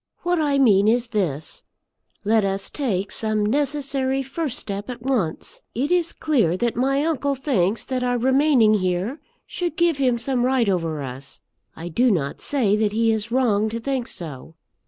[0.23, 1.61] What I mean is this,
[2.23, 5.61] let us take some necessary first step at once.
[5.75, 10.43] It is clear that my uncle thinks that our remaining here should give him some
[10.43, 11.41] right over us.
[11.75, 14.55] I do not say that he is wrong to think so.